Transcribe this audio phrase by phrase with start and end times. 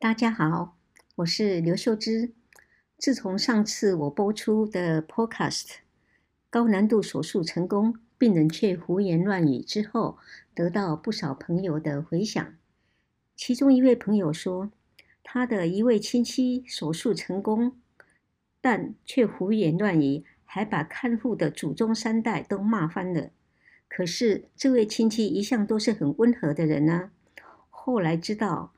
[0.00, 0.78] 大家好，
[1.16, 2.32] 我是刘秀芝。
[2.96, 5.72] 自从上次我播出的 Podcast
[6.48, 10.16] 高难度手术成功，病人却胡言乱语之后，
[10.54, 12.56] 得到不少朋友的回响。
[13.36, 14.70] 其中一位朋友说，
[15.22, 17.76] 他的一位亲戚手术成功，
[18.62, 23.28] 但却胡言乱语，还把看护的祖宗三代都骂翻了。
[23.86, 27.10] 可是这位亲戚一向都是很温和的人呢。
[27.68, 28.72] 后来知道，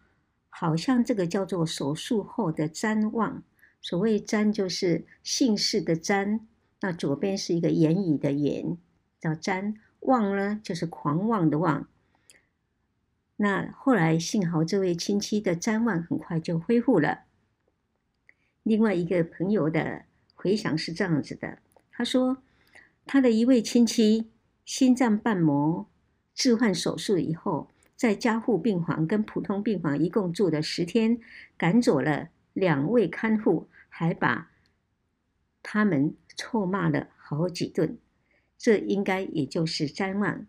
[0.55, 3.43] 好像这个叫做手术后的譫妄。
[3.81, 6.41] 所谓瞻就是姓氏的瞻，
[6.81, 8.77] 那左边是一个言语的言，
[9.19, 9.75] 叫譫。
[10.01, 11.89] 妄呢就是狂妄的妄。
[13.37, 17.21] 那后来幸好这位亲戚的譫妄很快就恢复了。
[18.65, 21.59] 另外一个朋友的回想是这样子的，
[21.91, 22.39] 他说
[23.07, 24.31] 他的一位亲戚
[24.65, 25.87] 心脏瓣膜
[26.35, 27.69] 置换手术以后，
[28.03, 31.21] 在加护病房跟普通病房一共住了十天，
[31.57, 34.51] 赶走了两位看护，还把
[35.63, 37.97] 他们臭骂了好几顿。
[38.59, 40.45] 这应该也就是张望。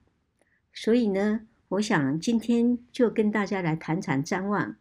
[0.74, 4.76] 所以呢，我想今天就跟大家来谈谈张望。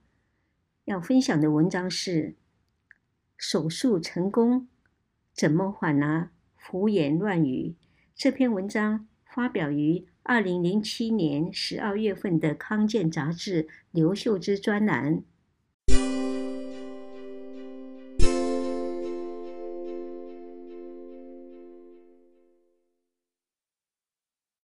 [0.86, 2.36] 要分享的文章是：
[3.36, 4.66] 手术成功
[5.34, 6.30] 怎么缓呢？
[6.54, 7.74] 胡言乱语。
[8.14, 15.24] 这篇文章发表于二零零七年十二月份的《康健》杂志刘秀枝专栏。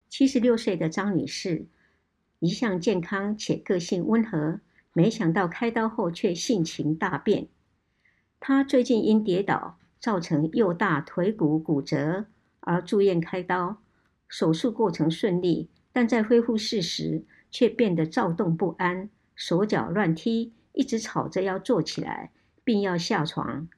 [0.09, 1.65] 七十六岁的张女士，
[2.39, 4.59] 一向健康且个性温和，
[4.91, 7.47] 没想到开刀后却性情大变。
[8.41, 12.25] 她最近因跌倒造成右大腿骨骨折
[12.59, 13.81] 而住院开刀，
[14.27, 22.31] 手术过程顺利，但在恢复室时却变得躁动不安，手脚乱踢，一直吵着要坐起来，
[22.63, 23.69] 并要下床，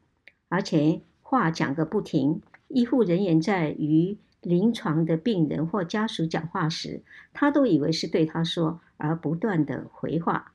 [0.50, 2.42] 而且话讲个不停。
[2.70, 10.54] 医护人员在与临床的病人或家属讲话时，他都以为是对他说，而不断的回话。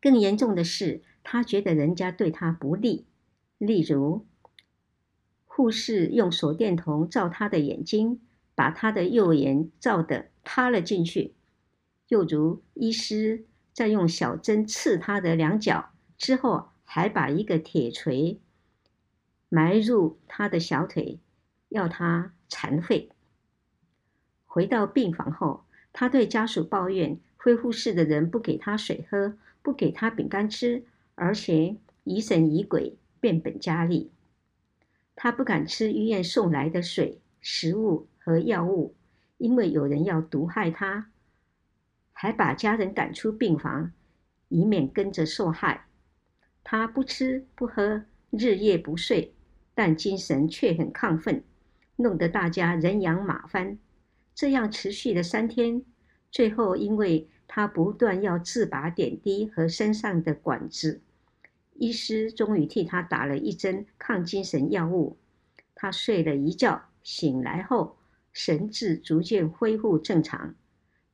[0.00, 3.06] 更严重的是，他觉得人家对他不利，
[3.58, 4.26] 例如
[5.52, 8.20] 护士用手电筒照他的眼睛，
[8.54, 11.32] 把他的右眼照得塌了进去；
[12.06, 18.40] 又如医师在用小针刺他的两脚之后，还把一个铁锤
[19.48, 21.18] 埋入他的小腿。
[21.68, 23.10] 要他残废。
[24.46, 30.84] 回到病房后，他对家属抱怨，恢复室的人不给他水喝，不给他饼干吃，
[31.16, 34.10] 而且疑神疑鬼，变本加厉。
[35.14, 38.94] 他不敢吃医院送来的水、食物和药物，
[39.38, 41.10] 因为有人要毒害他，
[42.12, 43.92] 还把家人赶出病房，
[44.48, 45.86] 以免跟着受害。
[46.62, 49.34] 他不吃不喝，日夜不睡，
[49.74, 51.42] 但精神却很亢奋。
[51.96, 53.78] 弄得大家人仰马翻，
[54.34, 55.82] 这样持续了三天，
[56.30, 61.02] 最后因为他不断要自拔点滴和身上的管子，
[61.80, 65.16] 医师终于替他打了一针抗精神药物。
[65.74, 67.96] 他睡了一觉，醒来后
[68.34, 70.54] 神志逐渐恢复正常，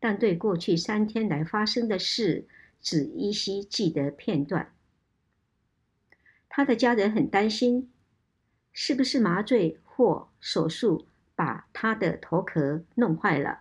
[0.01, 2.49] 但对过去三天来发生的事
[2.81, 4.73] 只依稀记得片段。
[6.49, 7.93] 他的家人很担心，
[8.73, 9.79] 是不是麻醉？
[9.85, 11.07] 或手术
[11.37, 13.61] 把他的头壳弄坏了。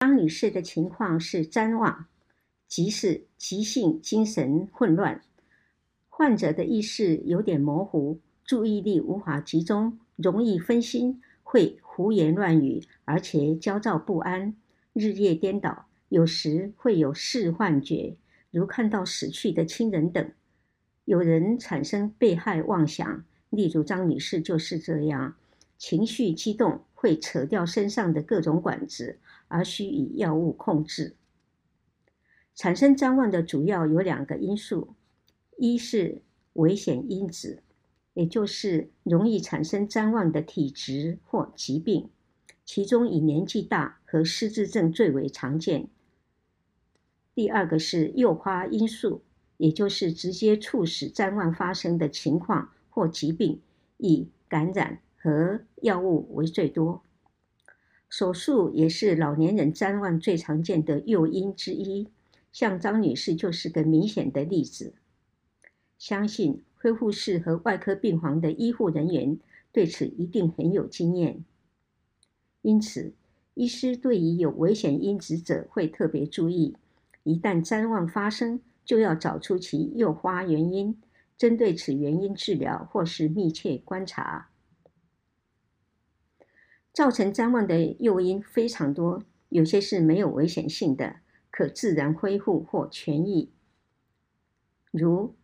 [0.00, 2.06] 张女士的情况是譫妄，
[2.66, 5.20] 即是急性精神混乱，
[6.08, 14.56] 患者的意识有点模糊，注意力无法集中，容易分心，会胡言乱语，而且焦躁不安，
[14.94, 15.84] 日夜颠倒。
[16.08, 18.16] 有时会有视幻觉，
[18.50, 20.30] 如看到死去的亲人等；
[21.04, 25.36] 有人产生被害妄想，例如张女士就是这样，
[25.80, 29.18] 情绪激动会扯掉身上的各种管子，
[29.48, 31.16] 而需以药物控制。
[32.54, 34.94] 产生譫妄的主要有两个因素：
[35.56, 36.20] 一是
[36.52, 37.62] 危险因子，
[38.12, 42.10] 也就是容易产生譫妄的体质或疾病，
[42.66, 45.88] 其中以年纪大和失智症最为常见。
[47.34, 49.22] 第二个是诱发因素，
[49.56, 53.62] 也就是直接促使譫妄发生的情况或疾病，
[53.96, 57.02] 以感染和药物为最多。
[58.08, 62.08] 手术也是老年人譫妄最常见的诱因之一，
[62.50, 64.94] 像张女士就是个明显的例子。
[65.96, 69.38] 相信恢复室和外科病房的医护人员
[69.70, 71.44] 对此一定很有经验。
[72.62, 73.12] 因此，
[73.54, 76.76] 医师对于有危险因子者会特别注意，
[77.22, 81.00] 一旦譫妄发生，就要找出其诱发原因，
[81.38, 84.49] 针对此原因治疗或是密切观察。
[86.92, 91.16] 造成譫妄的诱因非常多，有些是没有危险性的，
[91.50, 93.50] 可自然恢复或痊愈，
[94.90, 95.34] 如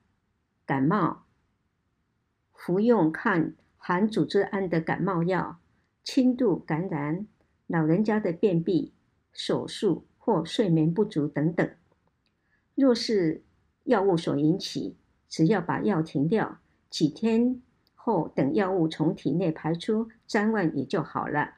[0.64, 1.24] 感冒，
[2.52, 5.60] 服用抗含组织胺的感冒药，
[6.02, 7.26] 轻度感染，
[7.68, 8.92] 老人家的便秘，
[9.32, 11.70] 手术或睡眠不足等等。
[12.74, 13.44] 若是
[13.84, 14.96] 药物所引起，
[15.28, 16.58] 只要把药停掉，
[16.90, 17.62] 几天
[18.06, 21.54] 后等药物从体内排出，譫妄也就好了。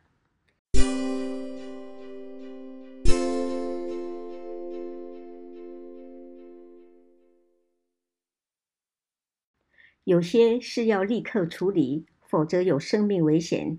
[10.04, 13.78] 有些是要立刻处理，否则有生命危险，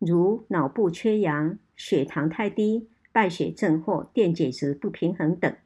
[0.00, 5.56] 如脑部缺氧、血糖太低、败血症或电解质不平衡等。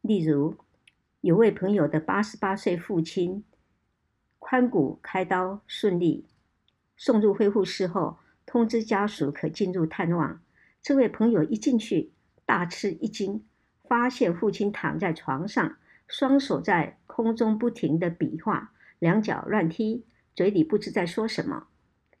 [0.00, 0.56] 例如，
[1.20, 3.44] 有位朋友的八十八岁父亲，
[4.40, 6.26] 髋骨开刀顺利，
[6.96, 10.40] 送入恢复室后，通知家属可进入探望。
[10.80, 12.12] 这位朋友一进去，
[12.44, 13.44] 大吃一惊，
[13.88, 15.76] 发现父亲躺在床上。
[16.08, 20.04] 双手在空中不停地比划，两脚乱踢，
[20.36, 21.66] 嘴里不知在说什么。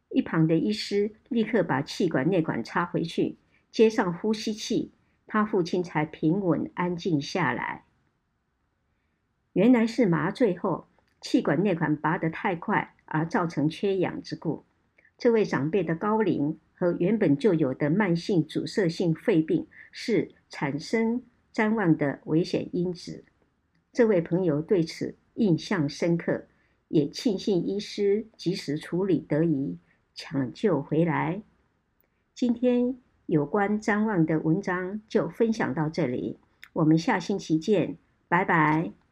[0.08, 3.38] 一旁的医师立刻把气管内管插回去，
[3.70, 4.90] 接上呼吸器，
[5.28, 7.84] 他父亲才平稳安静下来。
[9.52, 10.88] 原来是麻醉后
[11.28, 14.64] 气管内管拔得太快而造成缺氧之故。
[15.18, 21.20] 这位长辈的高龄和原本就有的慢性阻塞性肺病是产生
[21.52, 23.24] 譫妄的危险因子。
[23.92, 26.44] 这位朋友对此印象深刻，
[26.86, 29.78] 也庆幸医师及时处理得宜，
[30.14, 31.42] 抢救回来。
[32.36, 32.96] 今天
[33.26, 36.38] 有关譫妄的文章就分享到这里，
[36.72, 37.96] 我们下星期见，
[38.28, 39.05] 拜拜。